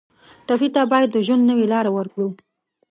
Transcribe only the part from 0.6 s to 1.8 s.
ته باید د ژوند نوې